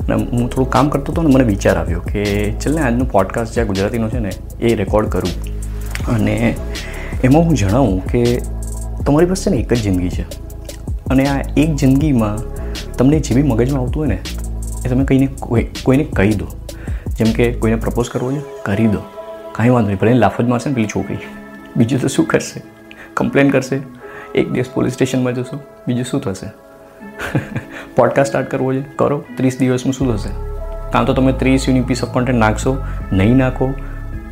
[0.00, 3.54] અને હું થોડું કામ કરતો હતો ને મને વિચાર આવ્યો કે ચાલ ને આજનું પોડકાસ્ટ
[3.54, 5.58] જ્યાં ગુજરાતીનો છે ને એ રેકોર્ડ કરું.
[6.06, 6.56] અને
[7.24, 8.40] એમાં હું જણાવું કે
[9.06, 10.22] તમારી પાસે ને એક જ જિંદગી છે.
[11.06, 12.36] અને આ એક જિંદગીમાં
[12.92, 14.18] તમને જે બી મગજમાં આવતું હોય ને
[14.84, 16.46] એ તમે કહીને કોઈ કોઈને કહી દો.
[17.18, 18.98] જેમ કે કોઈને પ્રપોઝ કરવો છે કરી દો.
[19.52, 21.18] કાંઈ વાંધો નહીં ભલે લાફ જ મારશે ને પેલી છોકરી.
[21.76, 22.62] બીજું તો શું કરશે?
[23.14, 23.78] કમ્પ્લેન કરશે?
[24.34, 25.58] એક દિવસ પોલીસ સ્ટેશનમાં જશો
[25.88, 26.50] બીજું શું થશે?
[27.98, 28.82] પોડકાસ્ટ સ્ટાર્ટ કરવો છે?
[28.96, 29.24] કરો.
[29.36, 30.28] ત્રીસ દિવસમાં શું થશે?
[30.92, 32.76] કાં તો તમે ત્રીસ યુનિક પીસ ઓફ કોન્ટેન્ટ નાખશો,
[33.12, 33.74] નહીં નાખો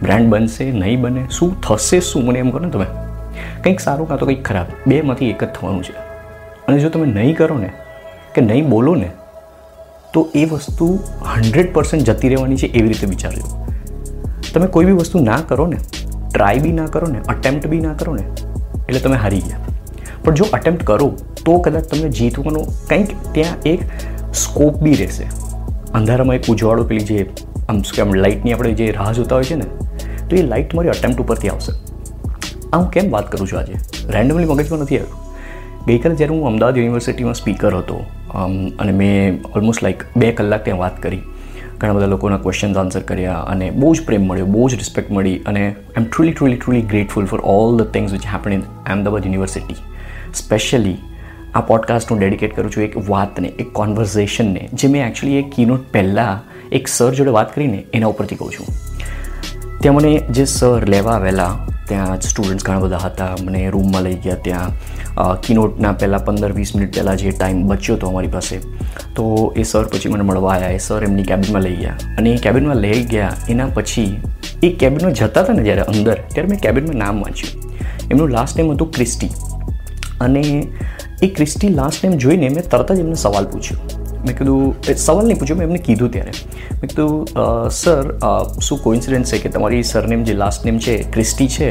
[0.03, 2.25] બ્રાન્ડ બનશે, નહીં બને, શું થશે, શું?
[2.25, 2.86] મને એમ કરો ને તમે.
[3.64, 4.67] કંઈક સારું કાં તો કંઈક ખરાબ.
[4.86, 5.92] બેમાંથી એક જ થવાનું છે.
[6.69, 7.73] અને જો તમે નહીં કરો ને,
[8.34, 9.11] કે નહીં બોલો ને,
[10.12, 10.98] તો એ વસ્તુ
[11.36, 13.67] હંડ્રેડ પર્સન્ટ જતી રહેવાની છે એવી રીતે વિચારજો.
[14.55, 15.77] તમે કોઈ બી વસ્તુ ના કરો ને
[16.34, 18.23] ટ્રાય બી ના કરો ને અટેમ્પ્ટ બી ના કરો ને,
[18.89, 19.58] એટલે તમે હારી ગયા.
[20.25, 23.80] પણ જો અટેમ્પ્ટ કરો તો કદાચ તમને જીતવાનો કંઈક ત્યાં એક
[24.34, 25.27] સ્કોપ બી રહેશે.
[25.94, 27.20] અંધારામાં એક ઉજવાળો પેલી જે
[27.69, 29.69] આમ શું કે આમ લાઇટની આપણે જે રાહ જોતા હોય છે ને,
[30.28, 31.72] તો એ લાઇટ મારી અટેમ્પ્ટ ઉપરથી આવશે.
[32.72, 33.74] આ હું કેમ વાત કરું છું આજે?
[34.17, 35.22] રેન્ડમલી મગજમાં નથી આવ્યું.
[35.86, 37.97] ગઈકાલે જ્યારે હું અમદાવાદ યુનિવર્સિટીમાં સ્પીકર હતો
[38.83, 41.24] અને મેં ઓલમોસ્ટ લાઈક બે કલાક ત્યાં વાત કરી.
[41.80, 45.36] ઘણા બધા લોકોના ક્વેશ્ચન્સ આન્સર કર્યા અને બહુ જ પ્રેમ મળ્યો, બહુ જ રિસ્પેક્ટ મળી
[45.50, 48.62] અને I am truly truly truly grateful for all the things which happen in
[48.94, 49.78] Ahmedabad university
[50.34, 50.97] specially
[51.57, 55.85] આ પોડકાસ્ટ હું ડેડિકેટ કરું છું એક વાતને, એક કોન્વર્ઝેશનને જે મેં એકચ્યુઅલી એક કીનોટ
[55.93, 56.43] પહેલાં
[56.79, 58.67] એક સર જોડે વાત કરીને એના ઉપરથી કહું છું.
[59.81, 61.53] ત્યાં મને જે સર લેવા આવેલા
[61.89, 64.73] ત્યાં સ્ટુડન્ટ્સ ઘણા બધા હતા, મને રૂમમાં લઈ ગયા ત્યાં.
[65.45, 68.57] કીનોટના પહેલાં પંદર વીસ મિનિટ પહેલાં જે ટાઈમ બચ્યો હતો અમારી પાસે,
[69.17, 69.25] તો
[69.57, 71.97] એ સર પછી મને મળવા આવ્યા એ સર એમની કેબિનમાં લઈ ગયા.
[72.19, 74.11] અને એ કેબિનમાં લઈ ગયા, એના પછી
[74.63, 77.53] એ કેબિનમાં જતા હતા ને જ્યારે અંદર, ત્યારે મેં કેબિનમાં નામ વાંચ્યું.
[78.11, 79.33] એમનું લાસ્ટ નેમ હતું ક્રિસ્ટી
[80.20, 80.42] અને
[81.23, 83.79] એ ક્રિસ્ટી લાસ્ટ નેમ જોઈને મેં તરત જ એમને સવાલ પૂછ્યો.
[84.27, 86.33] મેં કીધું સવાલ નહીં પૂછ્યો, મેં એમને કીધું ત્યારે.
[86.81, 88.05] મેં કીધું સર
[88.67, 91.71] શું કોઇન્સિડન્સ છે કે તમારી સરનેમ જે લાસ્ટ નેમ છે ક્રિસ્ટી છે?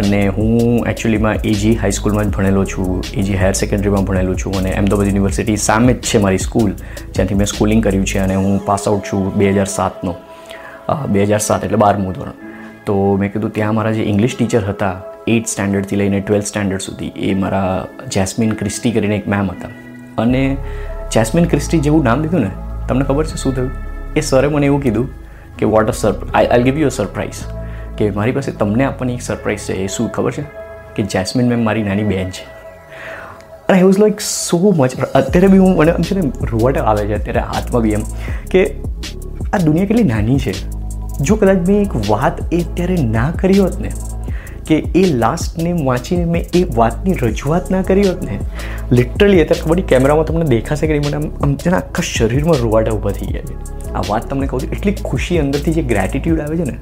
[0.00, 5.10] અને હું એકચ્યુઅલીમાં એજી હાઈસ્કૂલમાં જ ભણેલો છું એજી હાયર સેકન્ડરીમાં ભણેલો છું અને અમદાવાદ
[5.10, 6.72] યુનિવર્સિટી સામે જ છે મારી સ્કૂલ
[7.14, 10.16] જ્યાંથી મેં સ્કૂલિંગ કર્યું છે અને હું પાસ આઉટ છું બે હજાર સાતનો
[11.12, 12.34] બે હજાર સાત એટલે બારમું ધોરણ.
[12.86, 14.94] તો મેં કીધું, ત્યાં મારા જે ઇંગ્લિશ ટીચર હતા
[15.26, 19.68] એઇટ સ્ટાન્ડર્ડથી લઈને ટ્વેલ્થ સ્ટાન્ડર્ડ સુધી એ મારા જેસ્મિન ક્રિસ્ટી કરીને એક મેમ હતા.
[20.18, 20.56] અને
[21.12, 22.50] જેસ્મિન ક્રિસ્ટી જેવું નામ દીધું ને,
[22.88, 23.70] તમને ખબર છે શું થયું?
[24.16, 25.08] એ સરે મને એવું કીધું
[25.58, 27.32] કે what a sir I I give you a surprise
[27.98, 30.42] કે મારી પાસે તમને આપવાની એક સરપ્રાઇઝ છે, એ શું, ખબર છે?
[30.96, 32.44] કે જેસ્મિન મેમ મારી નાની બહેન છે.
[33.68, 37.14] અને I was like so much અત્યારે બી હું, મને છે ને, રોવટ આવે છે,
[37.14, 38.02] અત્યારે હાથમાં બી એમ,
[38.50, 38.74] કે
[39.52, 40.54] આ દુનિયા કેટલી નાની છે.
[41.20, 43.90] જો કદાચ મેં એક વાત એ અત્યારે ના કરી હોત ને
[44.66, 48.38] કે એ લાસ્ટ નેમ વાંચીને મેં એ વાતની રજૂઆત ના કરી હોત ને
[48.92, 53.26] લિટરલી અત્યારે ખબર કેમેરામાં તમને દેખાશે કે મને આમ તેના આખા શરીરમાં રૂવાટા ઊભા થઈ
[53.26, 53.76] ગયા છે.
[53.92, 56.76] આ વાત તમને કહું છું, એટલી ખુશી અંદરથી જે ગ્રેટિટ્યૂડ આવે છે ને,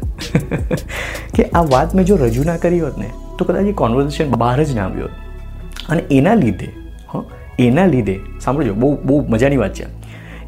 [1.35, 4.65] કે આ વાત મેં જો રજૂ ના કરી હોત ને, તો કદાચ એ કોન્વર્ઝેશન બહાર
[4.65, 5.09] જ ના આવ્યો
[5.89, 6.69] અને એના લીધે,
[7.15, 7.25] હં,
[7.59, 9.87] એના લીધે, સાંભળજો, બહુ બહુ મજાની વાત છે.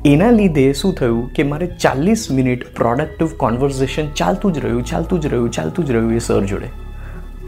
[0.05, 5.27] એના લીધે શું થયું કે મારે ચાલીસ મિનિટ પ્રોડક્ટિવ કોન્વર્ઝેશન ચાલતું જ રહ્યું, ચાલતું જ
[5.27, 6.86] રહ્યું, ચાલતું જ રહ્યું એ સર જોડે.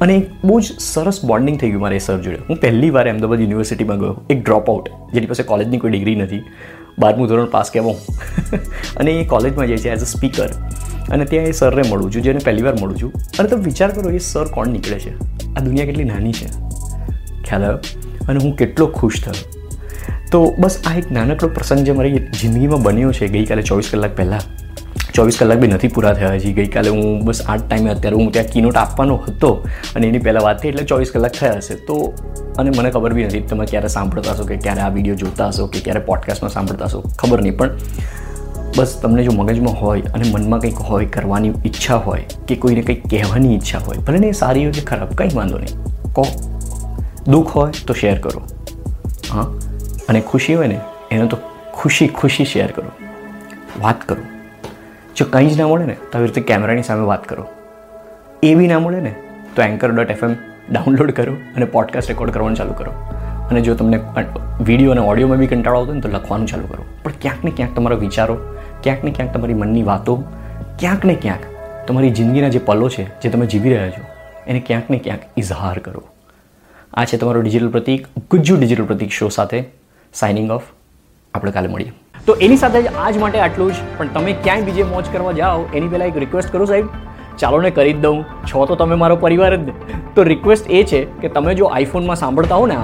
[0.01, 2.37] અને એક બહુ જ સરસ બોન્ડિંગ થઈ ગયું મારે એ સર જોડે.
[2.49, 4.21] હું પહેલી વાર અમદાવાદ યુનિવર્સિટીમાં ગયો.
[4.31, 6.43] એક ડ્રોપ આઉટ જેની પાસે કોલેજની કોઈ ડિગ્રી નથી.
[6.99, 7.97] બારમું ધોરણ પાસ કહેવો
[8.97, 10.49] અને એ કોલેજમાં જાય છે એઝ અ સ્પીકર
[11.11, 13.13] અને ત્યાં એ સરને મળું છું, જેને પહેલી વાર મળું છું.
[13.39, 15.13] અને તમે વિચાર કરો એ સર કોણ નીકળે છે?
[15.57, 16.47] આ દુનિયા કેટલી નાની છે.
[17.45, 17.79] ખ્યાલ આવ્યો?
[18.29, 19.35] અને હું કેટલો ખુશ થયો.
[20.33, 24.41] તો બસ આ એક નાનકડો પ્રસંગ જે મારી જિંદગીમાં બન્યો છે ગઈકાલે ચોવીસ કલાક પહેલાં
[25.19, 26.33] ચોવીસ કલાક બી નથી પૂરા થયા.
[26.33, 29.49] હજી ગઈકાલે હું બસ આઠ ટાઈમે અત્યારે હું ત્યાં કીનોટ આપવાનો હતો
[29.97, 31.75] અને એની પહેલાં વાત થઈ એટલે ચોવીસ કલાક થયા હશે.
[31.75, 32.13] તો
[32.59, 35.67] અને મને ખબર બી નથી તમે ક્યારે સાંભળતા હશો કે ક્યારે આ વીડિયો જોતા હશો
[35.67, 37.57] કે ક્યારે પોડકાસ્ટમાં સાંભળતા હશો, ખબર નહીં.
[37.57, 37.71] પણ
[38.77, 43.11] બસ તમને જો મગજમાં હોય અને મનમાં કંઈક હોય, કરવાની ઈચ્છા હોય કે કોઈને કંઈક
[43.11, 45.85] કહેવાની ઈચ્છા હોય, ભલે ને સારી હોય કે ખરાબ, કંઈ વાંધો નહીં.
[46.15, 46.27] કહો.
[47.29, 48.43] દુઃખ હોય તો શેર કરો.
[49.33, 49.43] હા?
[50.09, 50.81] અને ખુશી હોય ને,
[51.11, 51.37] એનો તો
[51.75, 52.91] ખુશી ખુશી શેર કરો.
[53.83, 54.38] વાત કરો.
[55.19, 57.47] જો કંઈ જ ના મળે ને, તો આવી રીતે કેમેરાની સામે વાત કરો.
[58.43, 59.15] એ બી ના મળે ને,
[59.57, 60.37] તો એન્કર ડોટ એફએમ
[60.71, 62.93] ડાઉનલોડ કરો અને પોડકાસ્ટ રેકોર્ડ કરવાનું ચાલુ કરો.
[63.51, 64.01] અને જો તમને
[64.61, 66.85] વીડિયો અને ઓડિયોમાં બી કંટાળો આવતો ને, તો લખવાનું ચાલુ કરો.
[67.03, 68.39] પણ ક્યાંક ને ક્યાંક તમારા વિચારો,
[68.83, 70.25] ક્યાંક ને ક્યાંક તમારી મનની વાતો,
[70.79, 71.41] ક્યાંક ને ક્યાંક
[71.89, 74.03] તમારી જિંદગીના જે પલો છે, જે તમે જીવી રહ્યા છો,
[74.47, 76.03] એને ક્યાંક ને ક્યાંક ઇઝહાર કરો.
[76.95, 79.65] આ છે તમારો digital Pratik, Gujju digital Pratik show સાથે
[80.15, 80.63] સાઇનિંગ ઓફ
[81.35, 81.93] આપણે કાલે મળીએ.
[82.29, 83.75] તો એની સાથે જ આજ માટે આટલું જ.
[83.99, 86.85] પણ તમે ક્યાંય બીજે મોજ કરવા જાઓ, એની પહેલાં એક રિક્વેસ્ટ કરું સાહેબ.
[87.39, 88.23] ચાલો ને કરી જ દઉં.
[88.23, 89.61] છો તો તમે મારો પરિવાર જ.
[90.15, 92.77] તો રિક્વેસ્ટ એ છે કે તમે જો આઈફોનમાં સાંભળતા હો ને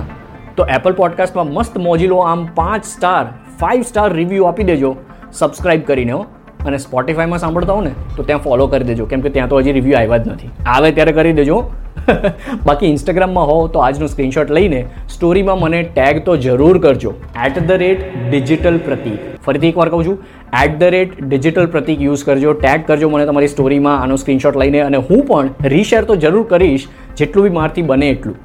[0.56, 3.24] તો એપલ પોડકાસ્ટમાં મસ્ત મોજીલો આમ પાંચ સ્ટાર
[3.60, 4.96] ફાઇવ સ્ટાર રિવ્યૂ આપી દેજો.
[5.32, 6.26] સબસ્ક્રાઇબ કરીને હો.
[6.66, 9.06] અને સ્પોટિફાઈમાં સાંભળતા હો ને, તો ત્યાં ફોલો કરી દેજો.
[9.06, 10.50] કેમ કે ત્યાં તો હજી રિવ્યૂ આવ્યા જ નથી.
[10.66, 11.70] આવે ત્યારે કરી દેજો.
[12.66, 17.14] બાકી ઇન્સ્ટાગ્રામમાં હો, તો આજનો સ્ક્રીનશોટ લઈને સ્ટોરીમાં મને ટેગ તો જરૂર કરજો.
[17.46, 20.18] At the rate digital Pratik ફરીથી એકવાર કહું છું
[20.64, 24.80] at the rate digital Pratik use કરજો ટેગ કરજો મને તમારી સ્ટોરીમાં આનો સ્ક્રીનશોટ લઈને
[24.80, 28.36] અને હું પણ રીશેર તો જરૂર કરીશ, જેટલું બી મારથી બને એટલું.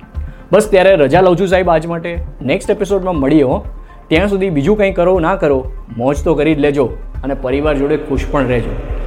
[0.51, 2.17] બસ ત્યારે રજા લઉં છું સાહેબ આજ માટે.
[2.41, 3.65] નેક્સ્ટ એપિસોડમાં મળીએ હો.
[4.07, 6.85] ત્યાં સુધી બીજું કંઈ કરો, ના કરો, મોજ તો કરી જ લેજો
[7.23, 8.98] અને પરિવાર જોડે ખુશ પણ રહેજો.